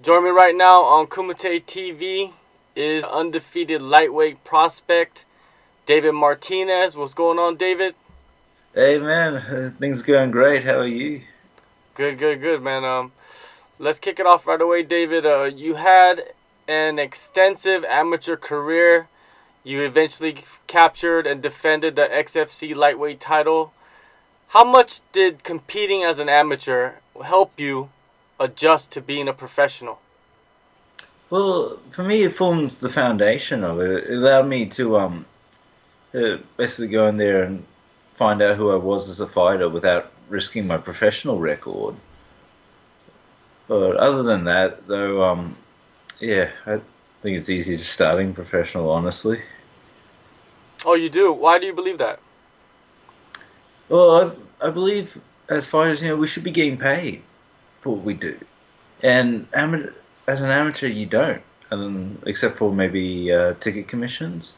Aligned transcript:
Join 0.00 0.22
me 0.22 0.30
right 0.30 0.54
now 0.54 0.84
on 0.84 1.08
Kumite 1.08 1.64
TV 1.64 2.30
is 2.76 3.04
undefeated 3.04 3.82
lightweight 3.82 4.44
prospect 4.44 5.24
David 5.86 6.12
Martinez. 6.12 6.96
What's 6.96 7.14
going 7.14 7.40
on, 7.40 7.56
David? 7.56 7.96
Hey 8.72 8.98
man, 8.98 9.74
things 9.80 10.02
going 10.02 10.30
great. 10.30 10.62
How 10.62 10.78
are 10.78 10.86
you? 10.86 11.22
Good, 11.94 12.16
good, 12.16 12.40
good, 12.40 12.62
man. 12.62 12.84
Um, 12.84 13.10
let's 13.80 13.98
kick 13.98 14.20
it 14.20 14.26
off 14.26 14.46
right 14.46 14.60
away, 14.60 14.84
David. 14.84 15.26
Uh, 15.26 15.50
you 15.52 15.74
had 15.74 16.22
an 16.68 17.00
extensive 17.00 17.82
amateur 17.82 18.36
career. 18.36 19.08
You 19.64 19.82
eventually 19.82 20.44
captured 20.68 21.26
and 21.26 21.42
defended 21.42 21.96
the 21.96 22.06
XFC 22.06 22.72
lightweight 22.72 23.18
title. 23.18 23.72
How 24.50 24.62
much 24.62 25.00
did 25.10 25.42
competing 25.42 26.04
as 26.04 26.20
an 26.20 26.28
amateur 26.28 26.92
help 27.20 27.58
you 27.58 27.90
adjust 28.38 28.92
to 28.92 29.00
being 29.00 29.28
a 29.28 29.32
professional? 29.32 30.00
Well, 31.30 31.78
for 31.90 32.02
me, 32.02 32.22
it 32.22 32.34
forms 32.34 32.78
the 32.78 32.88
foundation 32.88 33.64
of 33.64 33.80
it. 33.80 34.04
It 34.04 34.16
allowed 34.16 34.46
me 34.48 34.66
to 34.66 34.98
um, 34.98 35.26
uh, 36.14 36.38
basically 36.56 36.88
go 36.88 37.06
in 37.06 37.16
there 37.16 37.42
and 37.42 37.64
find 38.14 38.40
out 38.40 38.56
who 38.56 38.70
I 38.70 38.76
was 38.76 39.08
as 39.10 39.20
a 39.20 39.26
fighter 39.26 39.68
without 39.68 40.10
risking 40.28 40.66
my 40.66 40.78
professional 40.78 41.38
record. 41.38 41.96
But 43.66 43.96
other 43.96 44.22
than 44.22 44.44
that, 44.44 44.86
though, 44.86 45.22
um, 45.22 45.56
yeah, 46.18 46.50
I 46.64 46.80
think 47.22 47.36
it's 47.36 47.50
easy 47.50 47.76
just 47.76 47.92
starting 47.92 48.32
professional, 48.32 48.90
honestly. 48.90 49.42
Oh, 50.86 50.94
you 50.94 51.10
do? 51.10 51.32
Why 51.32 51.58
do 51.58 51.66
you 51.66 51.74
believe 51.74 51.98
that? 51.98 52.20
Well, 53.90 54.36
I, 54.60 54.68
I 54.68 54.70
believe 54.70 55.20
as 55.48 55.66
fighters, 55.66 56.02
you 56.02 56.08
know, 56.08 56.16
we 56.16 56.26
should 56.26 56.44
be 56.44 56.50
getting 56.50 56.78
paid 56.78 57.22
for 57.80 57.94
what 57.96 58.04
we 58.04 58.14
do, 58.14 58.38
and 59.02 59.46
amateur, 59.52 59.92
as 60.26 60.40
an 60.40 60.50
amateur, 60.50 60.86
you 60.86 61.06
don't, 61.06 61.42
um, 61.70 62.18
except 62.26 62.58
for 62.58 62.72
maybe 62.72 63.32
uh, 63.32 63.54
ticket 63.54 63.88
commissions. 63.88 64.54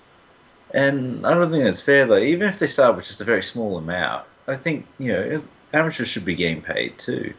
And 0.73 1.27
I 1.27 1.35
don't 1.35 1.51
think 1.51 1.65
that's 1.65 1.83
fair. 1.83 2.07
Like, 2.07 2.25
even 2.25 2.49
if 2.49 2.59
they 2.61 2.69
start 2.69 2.97
with 2.97 3.05
just 3.05 3.21
a 3.21 3.25
very 3.25 3.43
small 3.43 3.77
amount, 3.77 4.27
I 4.47 4.57
think 4.57 4.87
you 4.99 5.13
know 5.13 5.43
amateurs 5.73 6.09
should 6.09 6.25
be 6.25 6.35
getting 6.35 6.63
paid 6.63 6.99
too. 6.99 7.35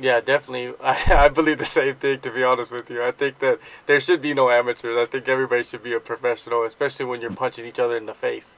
Yeah, 0.00 0.20
definitely. 0.20 0.74
I, 0.82 1.24
I 1.26 1.28
believe 1.28 1.58
the 1.58 1.64
same 1.64 1.96
thing, 1.96 2.20
to 2.20 2.30
be 2.30 2.42
honest 2.42 2.72
with 2.72 2.90
you. 2.90 3.02
I 3.02 3.10
think 3.10 3.38
that 3.40 3.58
there 3.86 4.00
should 4.00 4.22
be 4.22 4.34
no 4.34 4.50
amateurs. 4.50 4.96
I 4.96 5.04
think 5.10 5.28
everybody 5.28 5.62
should 5.62 5.82
be 5.82 5.92
a 5.92 6.00
professional, 6.00 6.64
especially 6.64 7.06
when 7.06 7.20
you're 7.20 7.30
punching 7.30 7.66
each 7.66 7.78
other 7.78 7.96
in 7.96 8.06
the 8.06 8.14
face. 8.14 8.56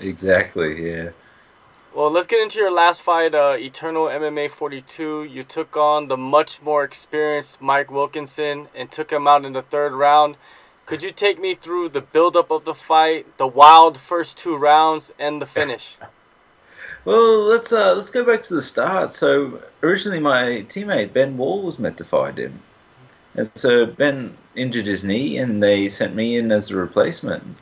Exactly, 0.00 0.90
yeah. 0.90 1.10
Well, 1.98 2.12
let's 2.12 2.28
get 2.28 2.40
into 2.40 2.60
your 2.60 2.70
last 2.70 3.02
fight, 3.02 3.34
uh, 3.34 3.56
Eternal 3.58 4.04
MMA 4.06 4.52
42. 4.52 5.24
You 5.24 5.42
took 5.42 5.76
on 5.76 6.06
the 6.06 6.16
much 6.16 6.62
more 6.62 6.84
experienced 6.84 7.60
Mike 7.60 7.90
Wilkinson 7.90 8.68
and 8.72 8.88
took 8.88 9.10
him 9.10 9.26
out 9.26 9.44
in 9.44 9.52
the 9.52 9.62
third 9.62 9.92
round. 9.92 10.36
Could 10.86 11.02
you 11.02 11.10
take 11.10 11.40
me 11.40 11.56
through 11.56 11.88
the 11.88 12.00
build-up 12.00 12.52
of 12.52 12.64
the 12.64 12.72
fight, 12.72 13.36
the 13.36 13.48
wild 13.48 13.98
first 13.98 14.38
two 14.38 14.56
rounds, 14.56 15.10
and 15.18 15.42
the 15.42 15.46
finish? 15.46 15.96
Well, 17.04 17.44
let's 17.44 17.72
uh, 17.72 17.94
let's 17.94 18.10
go 18.10 18.24
back 18.24 18.42
to 18.44 18.54
the 18.54 18.60
start. 18.60 19.12
So 19.12 19.62
originally, 19.82 20.20
my 20.20 20.66
teammate 20.68 21.14
Ben 21.14 21.38
Wall 21.38 21.62
was 21.62 21.78
meant 21.78 21.98
to 21.98 22.04
fight 22.04 22.36
him, 22.36 22.60
and 23.34 23.50
so 23.54 23.86
Ben 23.86 24.36
injured 24.54 24.84
his 24.84 25.04
knee, 25.04 25.38
and 25.38 25.62
they 25.62 25.88
sent 25.88 26.14
me 26.14 26.36
in 26.36 26.52
as 26.52 26.70
a 26.70 26.76
replacement. 26.76 27.56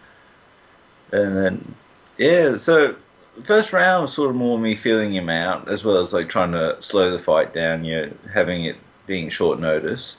And 1.13 1.37
then, 1.37 1.75
yeah, 2.19 2.57
so 2.57 2.97
first 3.43 3.73
round 3.73 4.03
was 4.03 4.13
sort 4.13 4.31
of 4.31 4.37
more 4.37 4.59
me 4.59 4.75
feeling 4.75 5.15
him 5.15 5.29
out, 5.29 5.69
as 5.69 5.85
well 5.85 5.99
as 5.99 6.13
like 6.13 6.29
trying 6.29 6.53
to 6.53 6.81
slow 6.81 7.11
the 7.11 7.19
fight 7.19 7.53
down. 7.55 7.85
You 7.85 8.07
know, 8.07 8.13
having 8.33 8.65
it 8.65 8.77
being 9.07 9.29
short 9.29 9.61
notice. 9.61 10.17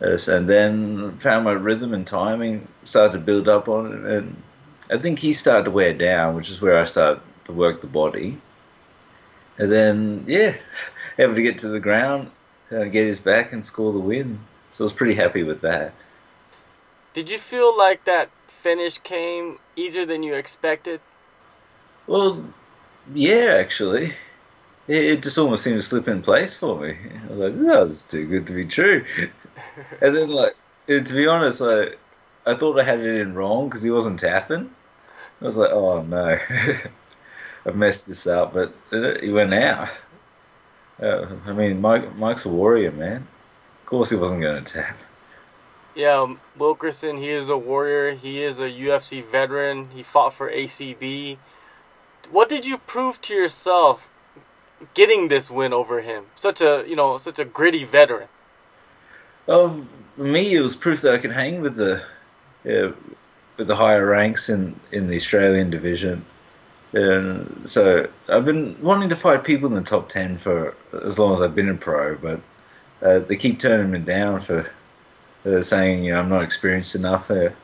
and 0.00 0.48
then 0.48 1.18
found 1.18 1.44
my 1.44 1.52
rhythm 1.52 1.94
and 1.94 2.06
timing, 2.06 2.68
started 2.84 3.12
to 3.14 3.18
build 3.18 3.48
up 3.48 3.68
on 3.68 3.92
it, 3.92 4.04
and 4.04 4.42
I 4.90 4.98
think 4.98 5.18
he 5.18 5.32
started 5.32 5.64
to 5.64 5.70
wear 5.70 5.94
down, 5.94 6.34
which 6.34 6.50
is 6.50 6.60
where 6.60 6.78
I 6.78 6.84
started 6.84 7.22
to 7.46 7.52
work 7.52 7.80
the 7.80 7.86
body. 7.86 8.38
And 9.56 9.72
then, 9.72 10.24
yeah, 10.26 10.56
able 11.18 11.34
to 11.34 11.42
get 11.42 11.58
to 11.58 11.68
the 11.68 11.80
ground, 11.80 12.30
uh, 12.70 12.84
get 12.84 13.06
his 13.06 13.18
back, 13.18 13.52
and 13.52 13.64
score 13.64 13.92
the 13.92 13.98
win. 13.98 14.40
So 14.72 14.84
I 14.84 14.86
was 14.86 14.92
pretty 14.92 15.14
happy 15.14 15.42
with 15.42 15.60
that. 15.60 15.94
Did 17.14 17.30
you 17.30 17.38
feel 17.38 17.76
like 17.76 18.04
that 18.04 18.30
finish 18.48 18.98
came 18.98 19.58
easier 19.76 20.04
than 20.04 20.22
you 20.22 20.34
expected? 20.34 21.00
Well, 22.06 22.44
yeah, 23.12 23.56
actually. 23.58 24.12
It, 24.86 25.22
just 25.22 25.38
almost 25.38 25.64
seemed 25.64 25.76
to 25.76 25.82
slip 25.82 26.08
in 26.08 26.20
place 26.20 26.56
for 26.56 26.78
me. 26.78 26.90
I 26.90 27.32
was 27.32 27.38
like, 27.38 27.66
that 27.66 27.86
was 27.86 28.02
too 28.02 28.26
good 28.26 28.46
to 28.48 28.52
be 28.52 28.66
true. 28.66 29.04
and 30.02 30.14
then, 30.14 30.28
like, 30.28 30.54
to 30.88 31.00
be 31.00 31.26
honest, 31.26 31.60
like, 31.60 31.98
I 32.46 32.54
thought 32.54 32.78
I 32.78 32.84
had 32.84 33.00
it 33.00 33.20
in 33.20 33.34
wrong 33.34 33.68
because 33.68 33.82
he 33.82 33.90
wasn't 33.90 34.20
tapping. 34.20 34.70
I 35.40 35.44
was 35.44 35.56
like, 35.56 35.70
oh 35.70 36.02
no. 36.02 36.38
I've 37.66 37.76
messed 37.76 38.06
this 38.06 38.26
up, 38.26 38.52
but 38.52 38.74
he 38.90 39.30
went 39.30 39.54
out. 39.54 39.88
Uh, 41.02 41.26
I 41.46 41.52
mean, 41.52 41.80
Mike, 41.80 42.14
Mike's 42.16 42.44
a 42.44 42.50
warrior, 42.50 42.92
man. 42.92 43.26
Of 43.82 43.86
course, 43.86 44.10
he 44.10 44.16
wasn't 44.16 44.42
going 44.42 44.62
to 44.62 44.72
tap. 44.72 44.96
Yeah, 45.94 46.20
um, 46.20 46.40
Wilkinson, 46.58 47.16
he 47.16 47.30
is 47.30 47.48
a 47.48 47.56
warrior. 47.56 48.12
He 48.14 48.42
is 48.42 48.58
a 48.58 48.70
UFC 48.70 49.24
veteran. 49.24 49.90
He 49.94 50.02
fought 50.02 50.34
for 50.34 50.50
ACB. 50.50 51.38
What 52.30 52.48
did 52.48 52.66
you 52.66 52.78
prove 52.78 53.20
to 53.22 53.34
yourself 53.34 54.08
getting 54.94 55.28
this 55.28 55.50
win 55.50 55.72
over 55.72 56.00
him? 56.00 56.26
Such 56.36 56.60
a 56.60 56.84
you 56.86 56.96
know, 56.96 57.18
such 57.18 57.38
a 57.38 57.44
gritty 57.44 57.84
veteran. 57.84 58.28
For 59.46 59.84
me, 60.16 60.54
it 60.54 60.60
was 60.60 60.74
proof 60.74 61.02
that 61.02 61.14
I 61.14 61.18
could 61.18 61.32
hang 61.32 61.60
with 61.60 61.76
the 61.76 62.02
yeah, 62.64 62.92
with 63.56 63.68
the 63.68 63.76
higher 63.76 64.04
ranks 64.04 64.48
in 64.48 64.78
in 64.90 65.08
the 65.08 65.16
Australian 65.16 65.70
division. 65.70 66.24
And 66.92 67.68
so 67.68 68.08
I've 68.28 68.44
been 68.44 68.80
wanting 68.80 69.08
to 69.08 69.16
fight 69.16 69.42
people 69.42 69.68
in 69.68 69.74
the 69.74 69.82
top 69.82 70.08
ten 70.08 70.38
for 70.38 70.74
as 71.04 71.18
long 71.18 71.32
as 71.32 71.42
I've 71.42 71.54
been 71.54 71.68
a 71.68 71.74
pro, 71.74 72.16
but 72.16 72.40
uh, 73.02 73.18
they 73.18 73.36
keep 73.36 73.58
turning 73.58 73.90
me 73.90 73.98
down 73.98 74.40
for 74.40 74.70
uh, 75.44 75.60
saying 75.60 76.04
you 76.04 76.12
know 76.12 76.20
I'm 76.20 76.28
not 76.28 76.42
experienced 76.44 76.94
enough 76.94 77.28
there. 77.28 77.54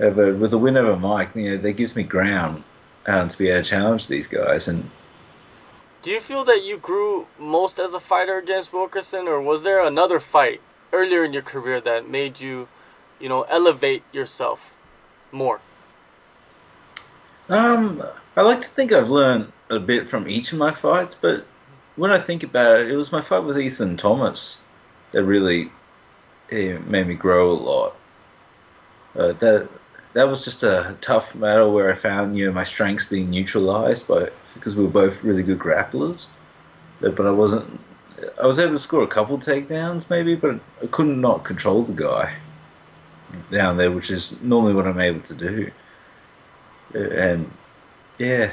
Uh, 0.00 0.10
but 0.10 0.36
with 0.36 0.50
the 0.50 0.58
win 0.58 0.76
over 0.76 0.98
Mike, 0.98 1.30
you 1.34 1.50
know, 1.50 1.56
that 1.58 1.72
gives 1.72 1.94
me 1.94 2.02
ground 2.02 2.64
um, 3.06 3.28
to 3.28 3.38
be 3.38 3.48
able 3.48 3.62
to 3.62 3.68
challenge 3.68 4.08
these 4.08 4.26
guys. 4.26 4.68
And 4.68 4.90
do 6.02 6.10
you 6.10 6.20
feel 6.20 6.44
that 6.44 6.62
you 6.62 6.78
grew 6.78 7.26
most 7.38 7.78
as 7.78 7.94
a 7.94 8.00
fighter 8.00 8.38
against 8.38 8.72
Wilkinson, 8.72 9.28
or 9.28 9.40
was 9.40 9.62
there 9.62 9.84
another 9.84 10.18
fight 10.18 10.60
earlier 10.92 11.24
in 11.24 11.32
your 11.32 11.42
career 11.42 11.80
that 11.80 12.08
made 12.08 12.40
you, 12.40 12.68
you 13.20 13.28
know, 13.28 13.42
elevate 13.42 14.02
yourself 14.12 14.72
more? 15.30 15.60
Um, 17.48 18.02
I 18.36 18.42
like 18.42 18.62
to 18.62 18.68
think 18.68 18.92
I've 18.92 19.10
learned 19.10 19.52
a 19.70 19.78
bit 19.78 20.08
from 20.08 20.28
each 20.28 20.52
of 20.52 20.58
my 20.58 20.72
fights, 20.72 21.14
but 21.14 21.44
when 21.96 22.10
I 22.10 22.18
think 22.18 22.42
about 22.42 22.80
it, 22.80 22.90
it 22.90 22.96
was 22.96 23.12
my 23.12 23.20
fight 23.20 23.44
with 23.44 23.58
Ethan 23.58 23.96
Thomas 23.96 24.60
that 25.12 25.24
really 25.24 25.70
eh, 26.50 26.78
made 26.78 27.06
me 27.06 27.14
grow 27.14 27.52
a 27.52 27.54
lot. 27.54 27.96
Uh, 29.14 29.32
that 29.32 29.68
that 30.14 30.28
was 30.28 30.44
just 30.44 30.62
a 30.62 30.96
tough 31.00 31.38
battle 31.38 31.72
where 31.72 31.90
I 31.90 31.94
found 31.94 32.36
you 32.36 32.46
know 32.46 32.52
my 32.52 32.64
strengths 32.64 33.06
being 33.06 33.30
neutralized 33.30 34.06
by 34.06 34.30
because 34.54 34.76
we 34.76 34.84
were 34.84 34.90
both 34.90 35.24
really 35.24 35.42
good 35.42 35.58
grapplers, 35.58 36.28
but, 37.00 37.18
I 37.20 37.30
wasn't. 37.30 37.80
I 38.40 38.46
was 38.46 38.58
able 38.60 38.74
to 38.74 38.78
score 38.78 39.02
a 39.02 39.08
couple 39.08 39.38
takedowns 39.38 40.08
maybe, 40.08 40.36
but 40.36 40.60
I 40.82 40.86
couldn't 40.86 41.20
not 41.20 41.44
control 41.44 41.82
the 41.82 41.92
guy 41.92 42.36
down 43.50 43.76
there, 43.76 43.90
which 43.90 44.10
is 44.10 44.40
normally 44.42 44.74
what 44.74 44.86
I'm 44.86 45.00
able 45.00 45.20
to 45.22 45.34
do. 45.34 45.70
Uh, 46.94 46.98
and 46.98 47.50
yeah. 48.18 48.52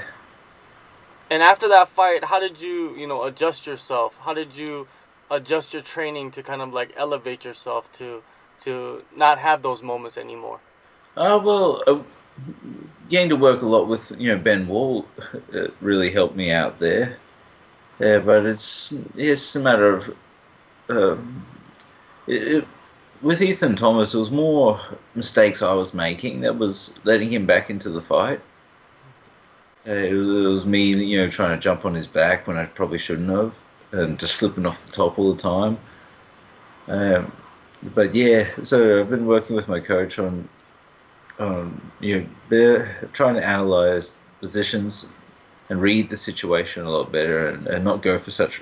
And 1.30 1.44
after 1.44 1.68
that 1.69 1.90
fight, 1.90 2.24
how 2.24 2.40
did 2.40 2.59
you, 2.59 2.96
you 2.96 3.06
know, 3.06 3.24
adjust 3.24 3.68
yourself? 3.68 4.18
How 4.22 4.34
did 4.34 4.56
you 4.56 4.88
adjust 5.30 5.74
your 5.74 5.83
training 5.83 6.31
to 6.31 6.42
kind 6.42 6.62
of 6.62 6.74
like 6.74 6.92
elevate 6.95 7.45
yourself 7.45 7.92
to 7.94 8.24
to 8.62 9.04
not 9.16 9.38
have 9.38 9.62
those 9.62 9.83
moments 9.83 10.18
anymore? 10.18 10.60
Uh, 11.19 11.38
well, 11.44 11.83
uh, 11.86 12.00
getting 13.10 13.27
to 13.27 13.36
work 13.36 13.62
a 13.62 13.66
lot 13.66 13.89
with 13.89 14.13
you 14.18 14.33
know 14.33 14.42
Ben 14.42 14.69
Wall 14.69 15.06
uh, 15.54 15.68
really 15.81 16.12
helped 16.12 16.36
me 16.36 16.50
out 16.50 16.80
there. 16.80 17.18
Yeah, 18.00 18.19
but 18.19 18.45
it's 18.45 18.94
it's 19.18 19.54
a 19.57 19.60
matter 19.60 19.95
of 19.95 20.16
um, 20.88 21.45
it, 22.25 22.48
it, 22.48 22.68
with 23.21 23.42
Ethan 23.42 23.75
Thomas. 23.75 24.13
It 24.13 24.18
was 24.18 24.31
more 24.31 24.80
mistakes 25.13 25.62
I 25.62 25.74
was 25.74 25.94
making 25.94 26.42
that 26.42 26.57
was 26.57 26.95
letting 27.04 27.33
him 27.33 27.45
back 27.45 27.69
into 27.69 27.89
the 27.89 28.00
fight. 28.00 28.39
Uh, 29.86 29.92
it, 29.92 30.13
was, 30.13 30.45
it 30.45 30.48
was 30.48 30.66
me, 30.66 30.94
you 30.94 31.18
know, 31.18 31.30
trying 31.30 31.57
to 31.57 31.62
jump 31.62 31.83
on 31.83 31.95
his 31.95 32.07
back 32.07 32.48
when 32.48 32.56
I 32.56 32.66
probably 32.66 32.98
shouldn't 32.98 33.30
have, 33.30 33.60
and 33.92 34.18
just 34.18 34.36
slipping 34.36 34.66
off 34.66 34.86
the 34.86 34.94
top 34.94 35.19
all 35.19 35.33
the 35.33 35.42
time. 35.42 35.80
Um, 36.88 37.33
but 37.83 38.16
yeah, 38.16 38.48
so 38.63 39.01
I've 39.01 39.10
been 39.10 39.25
working 39.25 39.57
with 39.57 39.68
my 39.68 39.81
coach 39.81 40.18
on, 40.18 40.48
on 41.39 41.91
you 42.00 42.27
know, 42.50 42.88
trying 43.13 43.36
to 43.36 43.45
analyze 43.45 44.13
positions 44.39 45.07
and 45.69 45.81
read 45.81 46.09
the 46.09 46.18
situation 46.18 46.86
a 46.86 46.89
lot 46.89 47.12
better, 47.12 47.50
and, 47.50 47.68
and 47.68 47.83
not 47.83 48.01
go 48.01 48.18
for 48.18 48.31
such 48.31 48.62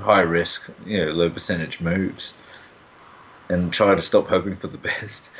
high 0.00 0.20
risk, 0.20 0.68
you 0.84 1.04
know, 1.04 1.12
low 1.12 1.30
percentage 1.30 1.80
moves. 1.80 2.34
and 3.48 3.72
try 3.72 3.94
to 3.94 4.02
stop 4.02 4.28
hoping 4.28 4.56
for 4.56 4.66
the 4.66 4.78
best. 4.90 5.30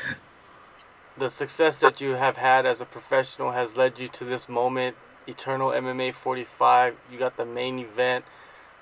The 1.17 1.29
success 1.29 1.79
that 1.79 1.99
you 1.99 2.11
have 2.11 2.37
had 2.37 2.65
as 2.65 2.79
a 2.79 2.85
professional 2.85 3.51
has 3.51 3.75
led 3.75 3.99
you 3.99 4.07
to 4.09 4.23
this 4.23 4.47
moment. 4.47 4.95
Eternal 5.27 5.71
MMA 5.71 6.13
45. 6.13 6.95
You 7.11 7.19
got 7.19 7.37
the 7.37 7.45
main 7.45 7.79
event 7.79 8.23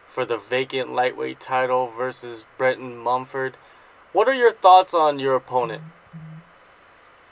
for 0.06 0.26
the 0.26 0.38
vacant 0.38 0.94
lightweight 0.94 1.40
title 1.40 1.92
versus 1.98 2.46
Brenton 2.58 2.98
Mumford. 2.98 3.58
What 4.14 4.28
are 4.28 4.34
your 4.34 4.52
thoughts 4.52 4.94
on 4.94 5.18
your 5.18 5.36
opponent? 5.36 5.84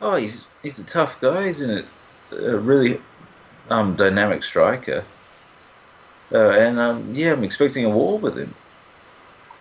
Oh, 0.03 0.17
he's 0.17 0.45
he's 0.61 0.79
a 0.79 0.83
tough 0.83 1.21
guy, 1.21 1.43
isn't 1.43 1.69
it? 1.69 1.85
A 2.31 2.57
really 2.57 2.99
um, 3.69 3.95
dynamic 3.95 4.43
striker. 4.43 5.05
Uh, 6.29 6.49
and 6.49 6.77
um, 6.77 7.15
yeah, 7.15 7.31
I'm 7.31 7.43
expecting 7.45 7.85
a 7.85 7.89
war 7.89 8.19
with 8.19 8.37
him. 8.37 8.53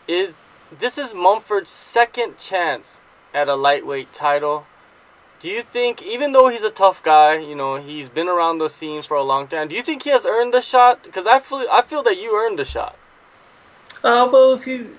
Is 0.08 0.40
this 0.76 0.98
is 0.98 1.14
Mumford's 1.14 1.70
second 1.70 2.38
chance 2.38 3.02
at 3.32 3.48
a 3.48 3.54
lightweight 3.54 4.12
title? 4.12 4.66
Do 5.38 5.48
you 5.48 5.62
think, 5.62 6.02
even 6.02 6.32
though 6.32 6.48
he's 6.48 6.62
a 6.62 6.70
tough 6.70 7.02
guy, 7.04 7.38
you 7.38 7.54
know, 7.54 7.76
he's 7.76 8.08
been 8.08 8.28
around 8.28 8.58
the 8.58 8.68
scene 8.68 9.02
for 9.02 9.16
a 9.16 9.22
long 9.22 9.46
time. 9.46 9.68
Do 9.68 9.76
you 9.76 9.82
think 9.82 10.02
he 10.02 10.10
has 10.10 10.26
earned 10.26 10.52
the 10.52 10.60
shot? 10.60 11.04
Because 11.04 11.26
I 11.26 11.38
feel, 11.38 11.66
I 11.70 11.82
feel 11.82 12.02
that 12.04 12.16
you 12.16 12.36
earned 12.36 12.58
the 12.58 12.64
shot. 12.64 12.96
Uh, 14.02 14.28
well, 14.32 14.54
if 14.54 14.66
you 14.66 14.96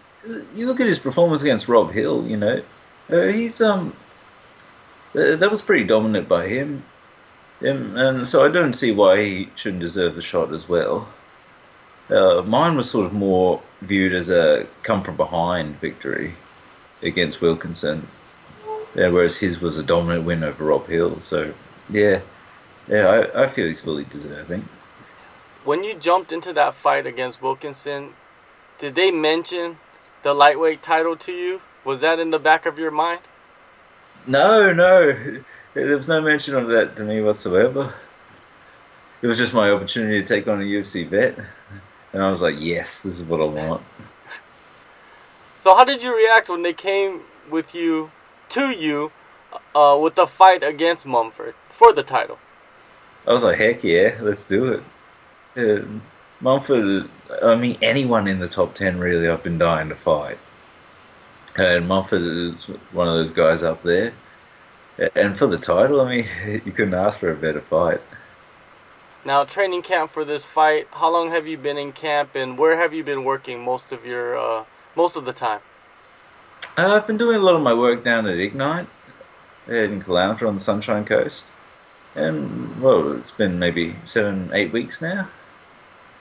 you 0.55 0.67
look 0.67 0.79
at 0.79 0.87
his 0.87 0.99
performance 0.99 1.41
against 1.41 1.67
Rob 1.67 1.91
Hill, 1.91 2.25
you 2.25 2.37
know, 2.37 2.63
uh, 3.09 3.21
he's 3.23 3.59
um, 3.59 3.93
that 5.13 5.51
was 5.51 5.61
pretty 5.61 5.85
dominant 5.85 6.27
by 6.27 6.47
him, 6.47 6.83
um, 7.61 7.97
and 7.97 8.27
so 8.27 8.45
I 8.45 8.49
don't 8.49 8.73
see 8.73 8.91
why 8.91 9.23
he 9.23 9.49
shouldn't 9.55 9.81
deserve 9.81 10.15
the 10.15 10.21
shot 10.21 10.53
as 10.53 10.67
well. 10.67 11.07
Uh, 12.09 12.41
mine 12.41 12.75
was 12.75 12.89
sort 12.89 13.05
of 13.05 13.13
more 13.13 13.61
viewed 13.81 14.13
as 14.13 14.29
a 14.29 14.67
come 14.81 15.01
from 15.03 15.15
behind 15.15 15.79
victory 15.79 16.35
against 17.01 17.41
Wilkinson, 17.41 18.07
yeah, 18.95 19.07
whereas 19.07 19.37
his 19.37 19.61
was 19.61 19.77
a 19.77 19.83
dominant 19.83 20.25
win 20.25 20.43
over 20.43 20.65
Rob 20.65 20.87
Hill. 20.87 21.19
So, 21.19 21.53
yeah, 21.89 22.21
yeah, 22.87 23.07
I, 23.07 23.43
I 23.43 23.47
feel 23.47 23.67
he's 23.67 23.81
fully 23.81 24.03
deserving. 24.05 24.67
When 25.63 25.83
you 25.83 25.93
jumped 25.93 26.31
into 26.31 26.51
that 26.53 26.75
fight 26.75 27.05
against 27.05 27.41
Wilkinson, 27.41 28.13
did 28.77 28.95
they 28.95 29.11
mention 29.11 29.77
the 30.23 30.33
lightweight 30.33 30.81
title 30.81 31.15
to 31.17 31.31
you? 31.31 31.61
Was 31.85 32.01
that 32.01 32.19
in 32.19 32.31
the 32.31 32.39
back 32.39 32.65
of 32.65 32.77
your 32.77 32.91
mind? 32.91 33.21
No, 34.27 34.73
no. 34.73 35.41
There 35.73 35.97
was 35.97 36.07
no 36.07 36.21
mention 36.21 36.55
of 36.55 36.69
that 36.69 36.95
to 36.97 37.03
me 37.03 37.21
whatsoever. 37.21 37.93
It 39.21 39.27
was 39.27 39.37
just 39.37 39.53
my 39.53 39.71
opportunity 39.71 40.21
to 40.21 40.25
take 40.25 40.47
on 40.47 40.61
a 40.61 40.65
UFC 40.65 41.07
vet. 41.07 41.37
And 42.11 42.21
I 42.21 42.29
was 42.29 42.41
like, 42.41 42.55
yes, 42.59 43.01
this 43.01 43.19
is 43.19 43.25
what 43.25 43.41
I 43.41 43.45
want. 43.45 43.81
So, 45.55 45.75
how 45.75 45.83
did 45.83 46.03
you 46.03 46.15
react 46.15 46.49
when 46.49 46.61
they 46.61 46.73
came 46.73 47.21
with 47.49 47.73
you, 47.73 48.11
to 48.49 48.71
you, 48.71 49.11
uh, 49.73 49.97
with 50.01 50.15
the 50.15 50.27
fight 50.27 50.61
against 50.61 51.05
Mumford 51.05 51.55
for 51.69 51.93
the 51.93 52.03
title? 52.03 52.37
I 53.25 53.31
was 53.31 53.43
like, 53.43 53.57
heck 53.57 53.83
yeah, 53.83 54.17
let's 54.21 54.43
do 54.43 54.73
it. 54.73 54.83
Yeah, 55.55 55.85
Mumford, 56.41 57.09
I 57.41 57.55
mean, 57.55 57.77
anyone 57.81 58.27
in 58.27 58.39
the 58.39 58.49
top 58.49 58.73
10 58.73 58.99
really, 58.99 59.29
I've 59.29 59.43
been 59.43 59.57
dying 59.57 59.89
to 59.89 59.95
fight. 59.95 60.37
And 61.55 61.87
Mumford 61.87 62.21
is 62.21 62.65
one 62.91 63.07
of 63.07 63.13
those 63.13 63.31
guys 63.31 63.63
up 63.63 63.83
there. 63.83 64.13
And 65.15 65.37
for 65.37 65.47
the 65.47 65.57
title, 65.57 66.01
I 66.01 66.09
mean, 66.09 66.25
you 66.65 66.71
couldn't 66.71 66.93
ask 66.93 67.19
for 67.19 67.31
a 67.31 67.35
better 67.35 67.61
fight. 67.61 68.01
Now, 69.25 69.45
training 69.45 69.83
camp 69.83 70.11
for 70.11 70.25
this 70.25 70.43
fight. 70.43 70.87
How 70.91 71.11
long 71.11 71.31
have 71.31 71.47
you 71.47 71.57
been 71.57 71.77
in 71.77 71.93
camp, 71.93 72.35
and 72.35 72.57
where 72.57 72.77
have 72.77 72.93
you 72.93 73.05
been 73.05 73.23
working 73.23 73.63
most 73.63 73.93
of 73.93 74.05
your 74.05 74.37
uh, 74.37 74.65
most 74.97 75.15
of 75.15 75.23
the 75.23 75.31
time? 75.31 75.61
Uh, 76.77 76.95
I've 76.95 77.07
been 77.07 77.17
doing 77.17 77.37
a 77.37 77.39
lot 77.39 77.55
of 77.55 77.61
my 77.61 77.73
work 77.73 78.03
down 78.03 78.27
at 78.27 78.37
Ignite 78.37 78.87
in 79.67 80.01
Caloundra 80.01 80.49
on 80.49 80.55
the 80.55 80.59
Sunshine 80.59 81.05
Coast, 81.05 81.51
and 82.15 82.81
well, 82.81 83.13
it's 83.13 83.31
been 83.31 83.59
maybe 83.59 83.95
seven, 84.03 84.49
eight 84.53 84.73
weeks 84.73 85.01
now. 85.01 85.29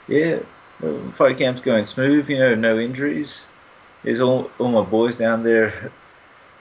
Yeah, 0.06 0.40
well, 0.80 1.10
fight 1.12 1.38
camp's 1.38 1.60
going 1.60 1.82
smooth. 1.82 2.30
You 2.30 2.38
know, 2.38 2.54
no 2.54 2.78
injuries. 2.78 3.46
There's 4.04 4.20
all 4.20 4.50
all 4.58 4.68
my 4.68 4.82
boys 4.82 5.16
down 5.16 5.42
there 5.44 5.92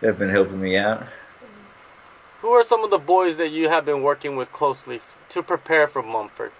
have 0.02 0.20
been 0.20 0.30
helping 0.30 0.62
me 0.62 0.78
out. 0.78 1.06
Who 2.42 2.50
are 2.50 2.64
some 2.64 2.84
of 2.84 2.90
the 2.90 2.98
boys 2.98 3.38
that 3.38 3.50
you 3.50 3.70
have 3.70 3.86
been 3.86 4.02
working 4.02 4.36
with 4.36 4.52
closely 4.52 5.02
to 5.30 5.44
prepare 5.44 5.88
for 5.88 6.02
Mumford? 6.02 6.52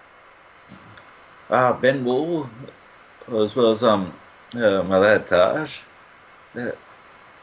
Uh, 1.50 1.72
Ben 1.72 2.04
Wall, 2.04 2.48
as 3.28 3.54
well 3.56 3.70
as 3.70 3.82
um, 3.82 4.14
uh, 4.54 4.82
my 4.82 4.98
lad 4.98 5.26
Taj. 5.26 5.78
Uh, 6.54 6.70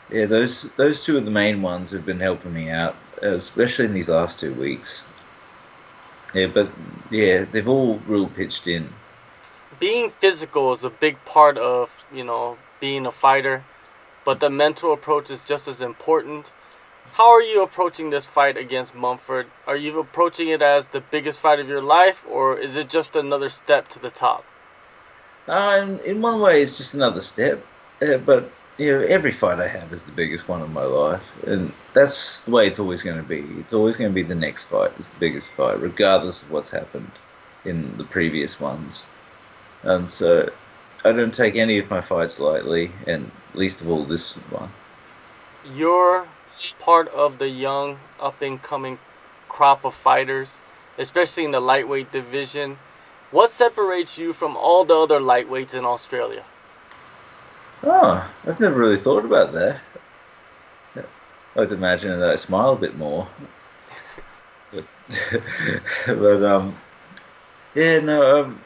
yeah, 0.10 0.26
those 0.26 0.64
those 0.78 1.04
two 1.04 1.18
are 1.18 1.22
the 1.22 1.32
main 1.32 1.62
ones 1.62 1.92
who've 1.92 2.06
been 2.06 2.20
helping 2.20 2.54
me 2.54 2.70
out, 2.70 2.96
especially 3.22 3.86
in 3.86 3.94
these 3.94 4.10
last 4.10 4.40
two 4.40 4.54
weeks. 4.54 5.04
Yeah, 6.34 6.48
but 6.48 6.72
yeah, 7.12 7.46
they've 7.46 7.68
all 7.68 8.00
real 8.08 8.28
pitched 8.28 8.68
in. 8.68 8.90
Being 9.80 10.10
physical 10.10 10.72
is 10.72 10.84
a 10.84 10.90
big 10.90 11.24
part 11.26 11.58
of 11.58 12.08
you 12.14 12.24
know 12.24 12.58
being 12.80 13.06
a 13.06 13.12
fighter, 13.12 13.64
but 14.26 14.40
the 14.40 14.50
mental 14.50 14.94
approach 14.94 15.30
is 15.30 15.44
just 15.44 15.68
as 15.68 15.82
important. 15.82 16.52
How 17.14 17.32
are 17.32 17.42
you 17.42 17.64
approaching 17.64 18.10
this 18.10 18.26
fight 18.26 18.58
against 18.58 18.96
Mumford? 18.96 19.48
Are 19.66 19.76
you 19.76 20.00
approaching 20.00 20.50
it 20.50 20.62
as 20.62 20.90
the 20.90 21.02
biggest 21.02 21.40
fight 21.40 21.60
of 21.60 21.68
your 21.68 21.82
life, 21.82 22.24
or 22.30 22.58
is 22.58 22.76
it 22.76 22.90
just 22.90 23.16
another 23.16 23.50
step 23.50 23.88
to 23.90 24.00
the 24.00 24.12
top? 24.12 24.46
Uh, 25.48 25.98
in 26.06 26.22
one 26.22 26.40
way, 26.40 26.62
it's 26.62 26.78
just 26.78 26.94
another 26.94 27.22
step, 27.22 27.66
uh, 28.02 28.18
but 28.18 28.52
you 28.78 28.94
know, 28.94 29.06
every 29.06 29.32
fight 29.32 29.60
I 29.60 29.68
have 29.68 29.92
is 29.92 30.06
the 30.06 30.12
biggest 30.12 30.48
one 30.48 30.62
of 30.62 30.72
my 30.72 30.84
life, 30.84 31.30
and 31.46 31.74
that's 31.94 32.42
the 32.42 32.52
way 32.52 32.68
it's 32.68 32.80
always 32.80 33.02
going 33.02 33.18
to 33.18 33.28
be. 33.28 33.40
It's 33.60 33.74
always 33.74 33.98
going 33.98 34.10
to 34.10 34.16
be 34.16 34.24
the 34.24 34.36
next 34.36 34.66
fight 34.66 34.94
is 34.98 35.12
the 35.12 35.20
biggest 35.20 35.52
fight, 35.52 35.82
regardless 35.82 36.44
of 36.44 36.52
what's 36.52 36.70
happened 36.70 37.12
in 37.66 37.98
the 37.98 38.06
previous 38.06 38.60
ones. 38.60 39.06
And 39.84 40.10
so, 40.10 40.50
I 41.06 41.12
don't 41.14 41.34
take 41.34 41.56
any 41.56 41.80
of 41.80 41.90
my 41.90 42.02
fights 42.02 42.40
lightly, 42.40 42.92
and 43.08 43.32
least 43.54 43.82
of 43.82 43.90
all 43.90 44.04
this 44.04 44.34
one. 44.34 44.70
You're 45.74 46.28
part 46.80 47.08
of 47.10 47.38
the 47.38 47.50
young, 47.50 48.00
up 48.20 48.42
and 48.42 48.62
coming 48.62 49.00
crop 49.48 49.86
of 49.86 49.94
fighters, 49.94 50.60
especially 50.98 51.46
in 51.46 51.52
the 51.52 51.60
lightweight 51.60 52.12
division. 52.12 52.78
What 53.32 53.52
separates 53.52 54.18
you 54.18 54.34
from 54.34 54.58
all 54.58 54.84
the 54.84 54.96
other 54.96 55.20
lightweights 55.20 55.74
in 55.74 55.86
Australia? 55.86 56.44
Oh, 57.84 58.30
I've 58.46 58.60
never 58.60 58.78
really 58.78 58.98
thought 58.98 59.24
about 59.24 59.54
that. 59.54 59.80
I 61.56 61.62
was 61.62 61.72
imagining 61.72 62.20
that 62.20 62.30
I 62.30 62.36
smile 62.36 62.74
a 62.74 62.76
bit 62.76 62.98
more. 62.98 63.28
but, 64.72 64.86
but 66.06 66.44
um, 66.44 66.78
yeah, 67.74 68.00
no. 68.00 68.42
Um, 68.42 68.62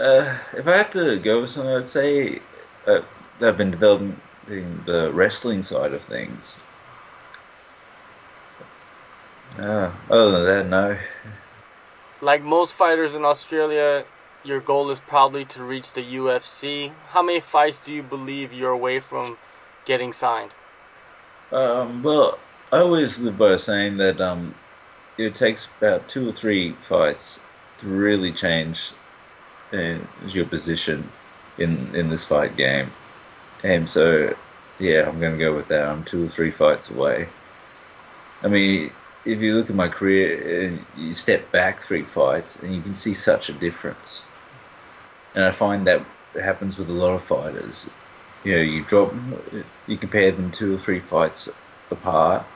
uh, 0.00 0.38
if 0.54 0.66
I 0.66 0.76
have 0.78 0.90
to 0.90 1.18
go 1.18 1.42
with 1.42 1.50
something, 1.50 1.74
I'd 1.74 1.86
say 1.86 2.40
uh, 2.86 3.02
I've 3.40 3.56
been 3.56 3.70
developing 3.70 4.16
the 4.86 5.10
wrestling 5.12 5.62
side 5.62 5.92
of 5.92 6.02
things. 6.02 6.58
Uh, 9.58 9.90
other 10.08 10.44
than 10.44 10.46
that, 10.46 10.68
no. 10.68 10.98
Like 12.20 12.42
most 12.42 12.74
fighters 12.74 13.14
in 13.14 13.24
Australia, 13.24 14.04
your 14.42 14.60
goal 14.60 14.90
is 14.90 15.00
probably 15.00 15.44
to 15.46 15.62
reach 15.62 15.92
the 15.92 16.02
UFC. 16.02 16.92
How 17.08 17.22
many 17.22 17.40
fights 17.40 17.78
do 17.80 17.92
you 17.92 18.02
believe 18.02 18.52
you're 18.52 18.70
away 18.70 19.00
from 19.00 19.36
getting 19.84 20.12
signed? 20.12 20.54
Um, 21.52 22.02
well, 22.02 22.38
I 22.72 22.78
always 22.78 23.18
live 23.18 23.36
by 23.36 23.56
saying 23.56 23.98
that 23.98 24.20
um, 24.20 24.54
it 25.18 25.34
takes 25.34 25.68
about 25.78 26.08
two 26.08 26.28
or 26.28 26.32
three 26.32 26.72
fights 26.72 27.40
to 27.78 27.88
really 27.88 28.32
change 28.32 28.92
is 29.72 30.34
your 30.34 30.46
position 30.46 31.10
in 31.58 31.94
in 31.94 32.08
this 32.08 32.24
fight 32.24 32.56
game. 32.56 32.90
And 33.62 33.88
so, 33.88 34.34
yeah, 34.78 35.06
I'm 35.06 35.20
going 35.20 35.32
to 35.32 35.38
go 35.38 35.54
with 35.54 35.68
that. 35.68 35.84
I'm 35.84 36.04
two 36.04 36.24
or 36.24 36.28
three 36.28 36.50
fights 36.50 36.90
away. 36.90 37.28
I 38.42 38.48
mean, 38.48 38.90
if 39.24 39.40
you 39.40 39.54
look 39.54 39.68
at 39.68 39.76
my 39.76 39.88
career 39.88 40.68
and 40.68 40.84
you 40.96 41.12
step 41.12 41.52
back 41.52 41.82
three 41.82 42.04
fights, 42.04 42.56
and 42.56 42.74
you 42.74 42.80
can 42.80 42.94
see 42.94 43.14
such 43.14 43.50
a 43.50 43.52
difference. 43.52 44.24
And 45.34 45.44
I 45.44 45.50
find 45.50 45.86
that 45.86 46.04
happens 46.34 46.78
with 46.78 46.88
a 46.88 46.94
lot 46.94 47.14
of 47.14 47.22
fighters. 47.22 47.88
You 48.44 48.56
know, 48.56 48.62
you 48.62 48.82
drop, 48.82 49.12
you 49.86 49.96
compare 49.98 50.32
them 50.32 50.50
two 50.50 50.74
or 50.74 50.78
three 50.78 51.00
fights 51.00 51.48
apart, 51.90 52.46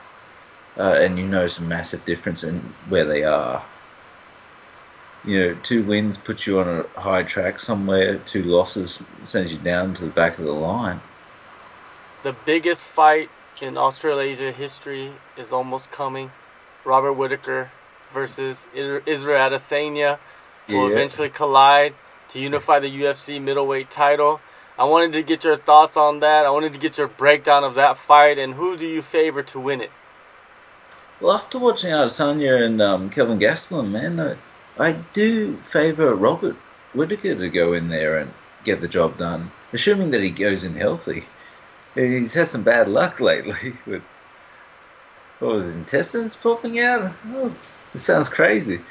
uh, 0.77 0.93
and 0.93 1.19
you 1.19 1.27
notice 1.27 1.59
a 1.59 1.61
massive 1.61 2.03
difference 2.03 2.43
in 2.43 2.59
where 2.89 3.05
they 3.05 3.23
are. 3.23 3.63
You 5.25 5.39
know, 5.39 5.57
two 5.63 5.83
wins 5.83 6.17
puts 6.17 6.45
you 6.45 6.59
on 6.59 6.67
a 6.67 6.99
high 6.99 7.23
track 7.23 7.59
somewhere. 7.59 8.17
Two 8.19 8.43
losses 8.43 9.01
sends 9.23 9.51
you 9.51 9.59
down 9.59 9.93
to 9.95 10.05
the 10.05 10.11
back 10.11 10.37
of 10.37 10.45
the 10.45 10.53
line. 10.53 11.01
The 12.23 12.35
biggest 12.45 12.83
fight 12.83 13.29
in 13.61 13.77
Australasia 13.77 14.51
history 14.51 15.13
is 15.37 15.51
almost 15.51 15.91
coming. 15.91 16.31
Robert 16.83 17.13
Whitaker 17.13 17.71
versus 18.13 18.67
Israel 18.73 19.49
Adesanya 19.49 20.19
will 20.67 20.87
yeah. 20.87 20.95
eventually 20.95 21.29
collide 21.29 21.93
to 22.29 22.39
unify 22.39 22.79
the 22.79 22.89
UFC 22.89 23.41
middleweight 23.41 23.89
title. 23.89 24.41
I 24.77 24.83
wanted 24.83 25.13
to 25.13 25.23
get 25.23 25.43
your 25.43 25.55
thoughts 25.55 25.95
on 25.95 26.19
that. 26.19 26.45
I 26.45 26.49
wanted 26.49 26.73
to 26.73 26.79
get 26.79 26.97
your 26.97 27.07
breakdown 27.07 27.63
of 27.63 27.75
that 27.75 27.97
fight, 27.97 28.37
and 28.37 28.55
who 28.55 28.75
do 28.75 28.85
you 28.85 29.01
favor 29.01 29.41
to 29.43 29.59
win 29.59 29.81
it? 29.81 29.91
Well, 31.21 31.33
after 31.33 31.59
watching 31.59 31.91
Adesanya 31.91 32.65
and 32.65 32.81
um, 32.81 33.09
Kelvin 33.09 33.39
Gastelum, 33.39 33.91
man, 33.91 34.19
I, 34.19 34.35
I 34.77 34.93
do 35.13 35.57
favor 35.57 36.13
Robert 36.13 36.55
Whitaker 36.93 37.35
to 37.35 37.49
go 37.49 37.73
in 37.73 37.89
there 37.89 38.17
and 38.17 38.33
get 38.63 38.81
the 38.81 38.87
job 38.87 39.17
done, 39.17 39.51
assuming 39.71 40.11
that 40.11 40.23
he 40.23 40.31
goes 40.31 40.63
in 40.63 40.75
healthy. 40.75 41.25
He's 41.93 42.33
had 42.33 42.47
some 42.47 42.63
bad 42.63 42.89
luck 42.89 43.19
lately 43.21 43.75
with 43.85 44.03
what, 45.39 45.61
his 45.61 45.77
intestines 45.77 46.35
popping 46.35 46.79
out. 46.79 47.13
Oh, 47.27 47.53
it 47.93 47.99
sounds 47.99 48.29
crazy. 48.29 48.81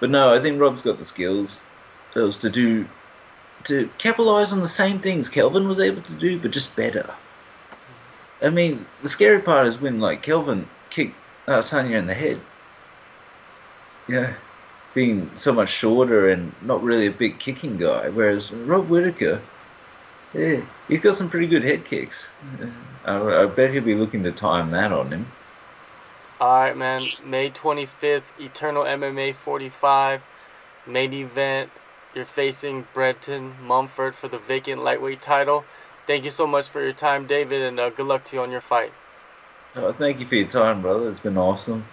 But 0.00 0.10
no, 0.10 0.34
I 0.34 0.40
think 0.40 0.60
Rob's 0.60 0.82
got 0.82 0.98
the 0.98 1.04
skills 1.04 1.62
to 2.14 2.50
do 2.50 2.86
to 3.64 3.88
capitalize 3.98 4.52
on 4.52 4.60
the 4.60 4.68
same 4.68 5.00
things 5.00 5.28
Kelvin 5.28 5.66
was 5.66 5.80
able 5.80 6.02
to 6.02 6.14
do, 6.14 6.38
but 6.38 6.50
just 6.50 6.76
better. 6.76 7.14
I 8.42 8.50
mean, 8.50 8.86
the 9.02 9.08
scary 9.08 9.40
part 9.40 9.66
is 9.66 9.80
when 9.80 10.00
like 10.00 10.22
Kelvin 10.22 10.68
kicked 10.90 11.16
uh, 11.48 11.62
in 11.72 12.06
the 12.06 12.14
head. 12.14 12.40
Yeah, 14.08 14.34
being 14.94 15.30
so 15.34 15.52
much 15.52 15.70
shorter 15.70 16.30
and 16.30 16.52
not 16.62 16.82
really 16.82 17.06
a 17.06 17.12
big 17.12 17.38
kicking 17.38 17.78
guy, 17.78 18.08
whereas 18.10 18.52
Rob 18.52 18.88
Whitaker, 18.88 19.40
yeah, 20.32 20.60
he's 20.88 21.00
got 21.00 21.14
some 21.14 21.30
pretty 21.30 21.46
good 21.46 21.64
head 21.64 21.84
kicks. 21.84 22.28
I, 23.04 23.42
I 23.42 23.46
bet 23.46 23.72
he'll 23.72 23.82
be 23.82 23.94
looking 23.94 24.22
to 24.24 24.32
time 24.32 24.70
that 24.72 24.92
on 24.92 25.10
him. 25.10 25.26
All 26.40 26.60
right, 26.60 26.76
man. 26.76 27.02
May 27.24 27.50
25th, 27.50 28.38
Eternal 28.40 28.84
MMA 28.84 29.34
45, 29.34 30.22
main 30.86 31.12
event. 31.12 31.70
You're 32.14 32.24
facing 32.24 32.86
Brenton 32.92 33.54
Mumford 33.62 34.14
for 34.14 34.28
the 34.28 34.38
vacant 34.38 34.82
lightweight 34.82 35.22
title. 35.22 35.64
Thank 36.06 36.24
you 36.24 36.30
so 36.30 36.46
much 36.46 36.68
for 36.68 36.82
your 36.82 36.92
time, 36.92 37.26
David, 37.26 37.62
and 37.62 37.80
uh, 37.80 37.90
good 37.90 38.06
luck 38.06 38.24
to 38.26 38.36
you 38.36 38.42
on 38.42 38.50
your 38.50 38.60
fight. 38.60 38.92
Oh, 39.74 39.92
thank 39.92 40.20
you 40.20 40.26
for 40.26 40.34
your 40.34 40.46
time, 40.46 40.82
brother. 40.82 41.08
It's 41.08 41.18
been 41.18 41.38
awesome. 41.38 41.84